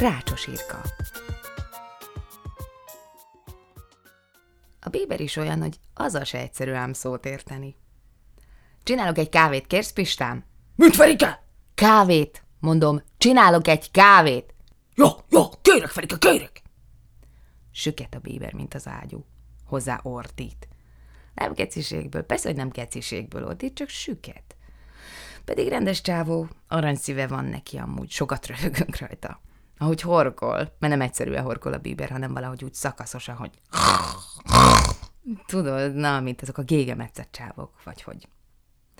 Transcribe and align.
Rácsos 0.00 0.46
Irka. 0.46 0.82
A 4.80 4.88
Bieber 4.88 5.20
is 5.20 5.36
olyan, 5.36 5.60
hogy 5.60 5.80
az 5.94 6.14
a 6.14 6.24
se 6.24 6.38
egyszerű 6.38 6.72
ám 6.72 6.92
szót 6.92 7.26
érteni. 7.26 7.76
Csinálok 8.82 9.18
egy 9.18 9.28
kávét, 9.28 9.66
kérsz, 9.66 9.92
Pistám? 9.92 10.44
Mit 10.76 10.94
Ferike? 10.94 11.42
Kávét, 11.74 12.44
mondom, 12.58 13.02
csinálok 13.18 13.68
egy 13.68 13.90
kávét. 13.90 14.54
Jó, 14.94 15.08
jó, 15.28 15.48
kérek, 15.62 15.88
Ferike, 15.88 16.18
kérek. 16.18 16.62
Süket 17.72 18.14
a 18.14 18.18
Bieber, 18.18 18.52
mint 18.52 18.74
az 18.74 18.86
ágyú. 18.86 19.24
Hozzá 19.66 20.00
ordít. 20.02 20.68
Nem 21.34 21.54
keciségből, 21.54 22.22
persze, 22.22 22.48
hogy 22.48 22.56
nem 22.56 22.70
keciségből 22.70 23.44
ordít, 23.44 23.74
csak 23.74 23.88
süket. 23.88 24.56
Pedig 25.44 25.68
rendes 25.68 26.00
csávó, 26.00 26.48
aranyszíve 26.68 27.26
van 27.26 27.44
neki 27.44 27.76
amúgy, 27.76 28.10
sokat 28.10 28.46
röhögünk 28.46 28.98
rajta. 28.98 29.40
Ahogy 29.82 30.00
horkol, 30.00 30.56
mert 30.56 30.92
nem 30.92 31.00
egyszerűen 31.00 31.42
horkol 31.42 31.72
a 31.72 31.78
Bieber, 31.78 32.10
hanem 32.10 32.32
valahogy 32.32 32.64
úgy 32.64 32.74
szakaszosan, 32.74 33.36
hogy 33.36 33.50
Tudod, 35.46 35.94
na, 35.94 36.20
mint 36.20 36.42
azok 36.42 36.58
a 36.58 36.62
gégemetszett 36.62 37.28
csávok, 37.32 37.70
vagy 37.84 38.02
hogy. 38.02 38.28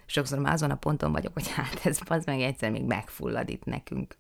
Sokszor 0.06 0.38
már 0.38 0.52
azon 0.52 0.70
a 0.70 0.76
ponton 0.76 1.12
vagyok, 1.12 1.32
hogy 1.32 1.48
hát 1.48 1.80
ez 1.84 1.98
az 2.08 2.24
meg 2.24 2.40
egyszer 2.40 2.70
még 2.70 2.84
megfullad 2.84 3.48
itt 3.48 3.64
nekünk. 3.64 4.16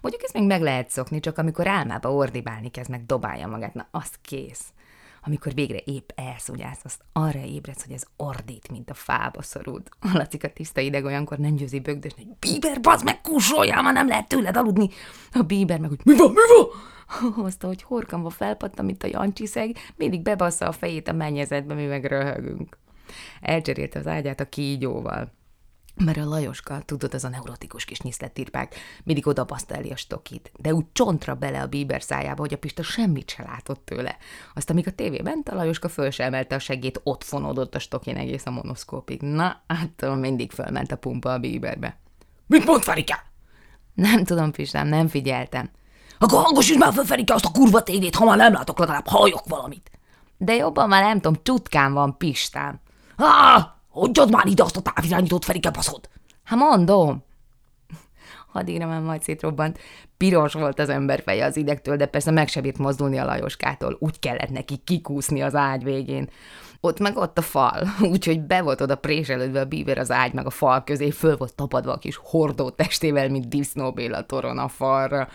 Mondjuk 0.00 0.24
ezt 0.24 0.34
még 0.34 0.46
meg 0.46 0.62
lehet 0.62 0.90
szokni, 0.90 1.20
csak 1.20 1.38
amikor 1.38 1.66
álmába 1.66 2.12
ordibálni 2.12 2.70
kezd, 2.70 2.90
meg 2.90 3.06
dobálja 3.06 3.46
magát, 3.46 3.74
na 3.74 3.86
az 3.90 4.10
kész. 4.22 4.64
Amikor 5.24 5.54
végre 5.54 5.78
épp 5.84 6.10
elszúgyász, 6.14 6.80
azt 6.84 7.04
arra 7.12 7.38
ébredsz, 7.38 7.84
hogy 7.84 7.94
ez 7.94 8.04
ordít, 8.16 8.70
mint 8.70 8.90
a 8.90 8.94
fába 8.94 9.42
szorult. 9.42 9.90
A 10.42 10.48
tiszta 10.54 10.80
ideg 10.80 11.04
olyankor 11.04 11.38
nem 11.38 11.54
győzi 11.54 11.80
bögdösni, 11.80 12.24
hogy 12.24 12.36
Bíber, 12.38 12.80
bazd 12.80 13.04
meg, 13.04 13.20
kúsoljál, 13.20 13.82
már 13.82 13.92
nem 13.92 14.08
lehet 14.08 14.28
tőled 14.28 14.56
aludni. 14.56 14.88
A 15.32 15.42
Bíber 15.42 15.78
meg, 15.78 15.88
hogy 15.88 16.00
mi 16.04 16.16
van, 16.16 16.30
mi 16.30 16.40
van? 16.56 16.66
hozta, 17.42 17.66
hogy 17.66 17.82
horkanva 17.82 18.30
felpattam, 18.30 18.84
mint 18.84 19.02
a 19.02 19.08
jancsiszeg, 19.10 19.76
mindig 19.96 20.22
bebassza 20.22 20.66
a 20.66 20.72
fejét 20.72 21.08
a 21.08 21.12
mennyezetbe, 21.12 21.74
mi 21.74 21.86
meg 21.86 22.04
röhögünk. 22.04 22.78
Elcserélte 23.40 23.98
az 23.98 24.06
ágyát 24.06 24.40
a 24.40 24.48
kígyóval. 24.48 25.32
Mert 25.94 26.18
a 26.18 26.24
Lajoska, 26.24 26.80
tudod, 26.84 27.14
az 27.14 27.24
a 27.24 27.28
neurotikus 27.28 27.84
kis 27.84 28.00
nyiszlettirpák, 28.00 28.74
mindig 29.04 29.26
oda 29.26 29.46
elé 29.68 29.90
a 29.90 29.96
stokit, 29.96 30.52
de 30.56 30.74
úgy 30.74 30.84
csontra 30.92 31.34
bele 31.34 31.60
a 31.60 31.66
bíber 31.66 32.02
szájába, 32.02 32.40
hogy 32.40 32.52
a 32.52 32.58
Pista 32.58 32.82
semmit 32.82 33.30
se 33.30 33.42
látott 33.42 33.84
tőle. 33.84 34.16
Azt, 34.54 34.70
amíg 34.70 34.86
a 34.86 34.90
tévé 34.90 35.20
ment, 35.22 35.48
a 35.48 35.54
Lajoska 35.54 35.88
föl 35.88 36.10
se 36.10 36.24
emelte 36.24 36.54
a 36.54 36.58
segét, 36.58 37.00
ott 37.02 37.24
fonódott 37.24 37.74
a 37.74 37.78
stokin 37.78 38.16
egész 38.16 38.46
a 38.46 38.50
monoszkópig. 38.50 39.20
Na, 39.20 39.62
hát 39.66 40.16
mindig 40.16 40.52
fölment 40.52 40.92
a 40.92 40.96
pumpa 40.96 41.32
a 41.32 41.38
bíberbe. 41.38 41.96
Mit 42.46 42.64
mond, 42.64 42.82
Farika? 42.82 43.18
Nem 43.94 44.24
tudom, 44.24 44.50
Pistám, 44.50 44.86
nem 44.86 45.08
figyeltem. 45.08 45.70
Akkor 46.18 46.42
hangosítsd 46.42 46.78
már 46.78 46.92
fel, 46.92 47.04
Ferike, 47.04 47.34
azt 47.34 47.44
a 47.44 47.50
kurva 47.50 47.82
tévét, 47.82 48.14
ha 48.14 48.24
már 48.24 48.36
nem 48.36 48.52
látok, 48.52 48.78
legalább 48.78 49.06
halljak 49.06 49.46
valamit. 49.48 49.90
De 50.38 50.54
jobban 50.54 50.88
már 50.88 51.02
nem 51.02 51.20
tudom, 51.20 51.42
csutkán 51.42 51.92
van 51.92 52.16
Pistám. 52.16 52.80
Ah, 53.16 53.64
Hagyjad 53.92 54.30
már 54.30 54.46
ide 54.46 54.62
azt 54.62 54.76
a 54.76 54.80
távirányítót, 54.80 55.44
Ferike, 55.44 55.70
baszod! 55.70 56.08
Hát 56.44 56.58
mondom. 56.58 57.24
Hadíra 58.52 58.86
már 58.86 59.00
majd 59.00 59.22
szétrobbant. 59.22 59.78
Piros 60.16 60.52
volt 60.52 60.78
az 60.78 60.88
ember 60.88 61.22
feje 61.22 61.44
az 61.44 61.56
idegtől, 61.56 61.96
de 61.96 62.06
persze 62.06 62.30
meg 62.30 62.48
se 62.48 62.60
bírt 62.60 62.78
mozdulni 62.78 63.18
a 63.18 63.24
Lajoskától. 63.24 63.96
Úgy 63.98 64.18
kellett 64.18 64.50
neki 64.50 64.76
kikúszni 64.84 65.40
az 65.40 65.54
ágy 65.54 65.84
végén. 65.84 66.28
Ott 66.80 66.98
meg 66.98 67.16
ott 67.16 67.38
a 67.38 67.42
fal, 67.42 67.88
úgyhogy 68.12 68.40
be 68.40 68.62
volt 68.62 68.80
oda 68.80 68.96
préselődve 68.96 69.60
a 69.60 69.64
bíver 69.64 69.98
az 69.98 70.10
ágy 70.10 70.32
meg 70.32 70.46
a 70.46 70.50
fal 70.50 70.84
közé, 70.84 71.10
föl 71.10 71.36
volt 71.36 71.54
tapadva 71.54 71.92
a 71.92 71.98
kis 71.98 72.16
hordó 72.22 72.70
testével, 72.70 73.28
mint 73.28 73.48
disznóbéla 73.48 74.26
toron 74.26 74.58
a 74.58 74.68
falra. 74.68 75.28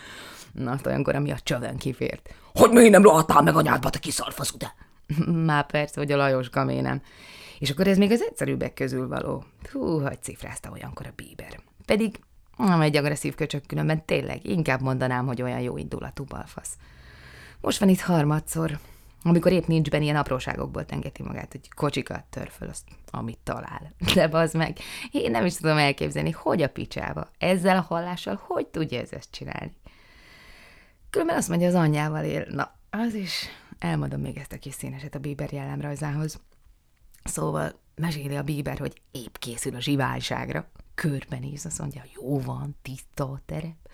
Na, 0.51 0.71
azt 0.71 0.85
olyankor, 0.85 1.15
ami 1.15 1.31
a 1.31 1.39
csövön 1.43 1.77
kifért. 1.77 2.29
Hogy 2.53 2.71
miért 2.71 2.91
nem 2.91 3.01
rohadtál 3.01 3.41
meg 3.41 3.55
anyádba, 3.55 3.89
te 3.89 3.99
kiszalfaszud 3.99 4.67
Már 5.45 5.65
persze, 5.65 5.99
hogy 5.99 6.11
a 6.11 6.17
Lajos 6.17 6.49
nem. 6.49 7.01
És 7.59 7.69
akkor 7.69 7.88
ez 7.88 7.97
még 7.97 8.12
az 8.12 8.22
egyszerűbbek 8.22 8.73
közül 8.73 9.07
való. 9.07 9.44
Hú, 9.72 10.00
hogy 10.00 10.22
cifrázta 10.22 10.72
olyankor 10.72 11.06
a 11.06 11.13
Bieber. 11.16 11.59
Pedig 11.85 12.19
nem 12.57 12.81
egy 12.81 12.97
agresszív 12.97 13.35
köcsök 13.35 13.66
különben, 13.66 14.06
tényleg, 14.06 14.45
inkább 14.45 14.81
mondanám, 14.81 15.25
hogy 15.25 15.41
olyan 15.41 15.59
jó 15.59 15.78
indulatú 15.78 16.23
balfasz. 16.23 16.78
Most 17.62 17.79
van 17.79 17.90
itt 17.90 18.00
harmadszor, 18.00 18.79
amikor 19.23 19.51
épp 19.51 19.66
nincs 19.66 19.90
benne, 19.90 20.03
ilyen 20.03 20.16
apróságokból 20.16 20.85
tengeti 20.85 21.23
magát, 21.23 21.51
hogy 21.51 21.73
kocsikat 21.73 22.23
tör 22.29 22.50
föl, 22.50 22.69
azt, 22.69 22.84
amit 23.12 23.40
talál. 23.44 23.94
De 24.16 24.29
az 24.31 24.53
meg, 24.53 24.78
én 25.12 25.31
nem 25.31 25.45
is 25.45 25.56
tudom 25.56 25.78
elképzelni, 25.78 26.31
hogy 26.31 26.62
a 26.62 26.69
picsába, 26.69 27.29
ezzel 27.38 27.78
a 27.78 27.81
hallással, 27.81 28.39
hogy 28.44 28.68
tudja 28.68 29.00
ez 29.00 29.12
ezt 29.12 29.31
csinálni. 29.31 29.72
Különben 31.09 31.38
azt 31.38 31.50
mondja, 31.50 31.68
az 31.68 31.74
anyjával 31.74 32.24
él. 32.24 32.45
Na, 32.50 32.75
az 32.89 33.13
is. 33.13 33.45
Elmondom 33.79 34.22
még 34.22 34.38
ezt 34.38 34.53
a 34.53 34.57
kis 34.57 34.74
színeset 34.74 35.16
a 35.16 35.19
Bieber 35.19 35.53
jellemrajzához. 35.53 36.39
Szóval 37.23 37.79
meséli 37.95 38.35
a 38.35 38.44
Bieber, 38.44 38.78
hogy 38.78 39.01
épp 39.11 39.35
készül 39.38 39.75
a 39.75 39.79
zsiválságra. 39.79 40.69
Körbenéz, 40.95 41.66
azt 41.66 41.79
mondja, 41.79 42.03
jó 42.13 42.39
van, 42.39 42.75
tiszta 42.81 43.23
a 43.23 43.41
terep. 43.45 43.89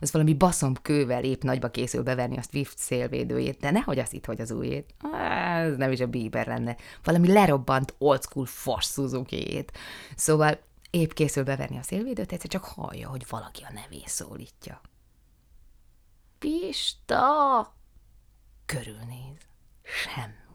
Az 0.00 0.12
valami 0.12 0.34
baszom 0.34 0.74
kővel 0.82 1.24
épp 1.24 1.42
nagyba 1.42 1.70
készül 1.70 2.02
beverni 2.02 2.36
a 2.36 2.42
Swift 2.42 2.78
szélvédőjét, 2.78 3.60
de 3.60 3.70
nehogy 3.70 3.98
azt 3.98 4.12
itt, 4.12 4.26
hogy 4.26 4.40
az 4.40 4.50
újét. 4.50 4.94
Ez 5.12 5.76
nem 5.76 5.92
is 5.92 6.00
a 6.00 6.06
Bieber 6.06 6.46
lenne. 6.46 6.76
Valami 7.04 7.32
lerobbant 7.32 7.94
old 7.98 8.22
school 8.22 8.46
fos 8.46 8.84
Szóval 10.16 10.58
épp 10.90 11.10
készül 11.10 11.44
beverni 11.44 11.78
a 11.78 11.82
szélvédőt, 11.82 12.32
egyszer 12.32 12.50
csak 12.50 12.64
hallja, 12.64 13.08
hogy 13.08 13.26
valaki 13.28 13.62
a 13.62 13.72
nevén 13.72 14.06
szólítja. 14.06 14.80
Pista! 16.38 17.74
Körülnéz. 18.66 19.38
Semmi. 19.82 20.49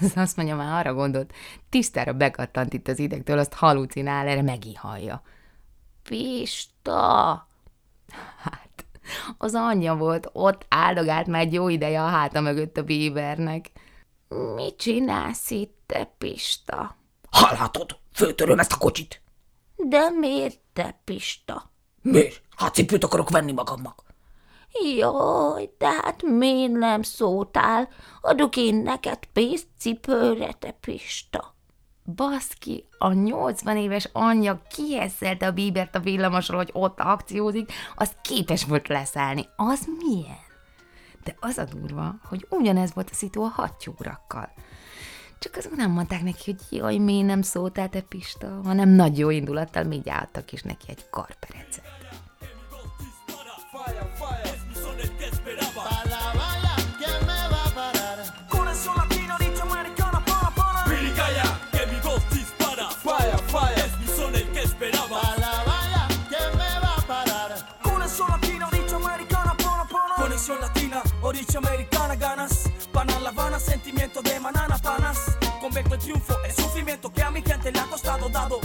Az 0.00 0.12
azt 0.16 0.36
mondja, 0.36 0.56
már 0.56 0.86
arra 0.86 0.94
gondolt, 0.94 1.32
tisztára 1.68 2.12
bekattant 2.12 2.72
itt 2.72 2.88
az 2.88 2.98
idegtől, 2.98 3.38
azt 3.38 3.54
halucinál, 3.54 4.28
erre 4.28 4.42
megihalja. 4.42 5.22
Pista! 6.02 7.46
Hát, 8.42 8.84
az 9.38 9.54
anyja 9.54 9.94
volt, 9.94 10.30
ott 10.32 10.66
áldogált 10.68 11.26
már 11.26 11.40
egy 11.40 11.52
jó 11.52 11.68
ideje 11.68 12.02
a 12.02 12.06
háta 12.06 12.40
mögött 12.40 12.76
a 12.76 12.82
bíbernek. 12.82 13.70
Mit 14.54 14.76
csinálsz 14.76 15.50
itt, 15.50 15.78
te 15.86 16.14
Pista? 16.18 16.96
Hallhatod, 17.30 17.98
főtöröm 18.12 18.58
ezt 18.58 18.72
a 18.72 18.76
kocsit. 18.76 19.22
De 19.76 20.10
miért, 20.10 20.58
te 20.72 21.00
Pista? 21.04 21.70
Miért? 22.02 22.42
Hát 22.56 22.74
cipőt 22.74 23.04
akarok 23.04 23.30
venni 23.30 23.52
magamnak. 23.52 24.02
Jaj, 24.72 25.70
de 25.78 25.88
hát 25.88 26.22
miért 26.22 26.72
nem 26.72 27.02
szóltál? 27.02 27.88
Adok 28.20 28.56
én 28.56 28.74
neked 28.74 29.18
pénzt 29.32 29.66
cipőre, 29.78 30.52
te 30.52 30.70
Pista. 30.80 31.54
Baszki, 32.14 32.84
a 32.98 33.12
80 33.12 33.76
éves 33.76 34.08
anyja 34.12 34.62
kieszelte 34.68 35.46
a 35.46 35.52
bíbert 35.52 35.94
a 35.94 36.00
villamosról, 36.00 36.58
hogy 36.58 36.70
ott 36.72 37.00
akciózik, 37.00 37.72
az 37.94 38.12
képes 38.22 38.64
volt 38.64 38.88
leszállni. 38.88 39.48
Az 39.56 39.88
milyen? 39.98 40.48
De 41.24 41.36
az 41.40 41.58
a 41.58 41.64
durva, 41.64 42.14
hogy 42.24 42.46
ugyanez 42.50 42.94
volt 42.94 43.10
a 43.10 43.14
szitu 43.14 43.42
a 43.42 43.48
hattyúrakkal. 43.48 44.52
Csak 45.38 45.56
azok 45.56 45.76
nem 45.76 45.90
mondták 45.90 46.22
neki, 46.22 46.42
hogy 46.44 46.78
jaj, 46.78 46.96
miért 46.96 47.26
nem 47.26 47.42
szóltál 47.42 47.88
te 47.88 48.00
Pista, 48.00 48.60
hanem 48.64 48.88
nagy 48.88 49.18
jó 49.18 49.30
indulattal 49.30 49.84
még 49.84 50.08
álltak 50.08 50.52
is 50.52 50.62
neki 50.62 50.86
egy 50.88 51.10
karperecet. 51.10 51.84
Dicha 71.40 71.56
americana 71.56 72.16
ganas, 72.16 72.70
para 72.92 73.18
La 73.20 73.30
Habana, 73.30 73.58
sentimiento 73.58 74.20
de 74.20 74.38
manana 74.40 74.76
panas. 74.76 75.38
Convierto 75.58 75.94
el 75.94 76.00
triunfo 76.00 76.36
en 76.44 76.54
sufrimiento 76.54 77.10
que 77.10 77.22
a 77.22 77.30
mi 77.30 77.40
gente 77.40 77.72
le 77.72 77.80
ha 77.80 77.84
costado 77.84 78.28
dado 78.28 78.60